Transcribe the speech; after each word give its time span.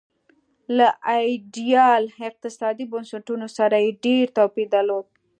له 0.77 0.87
ایډیال 1.15 2.03
اقتصادي 2.29 2.85
بنسټونو 2.91 3.47
سره 3.57 3.75
یې 3.83 3.89
ډېر 4.05 4.25
توپیر 4.37 4.67
درلود. 4.75 5.05